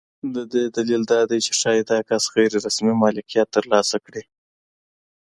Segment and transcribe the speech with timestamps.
[0.35, 4.23] د دې دلیل دا دی چې ښایي دا کس غیر رسمي مالکیت ترلاسه کړي.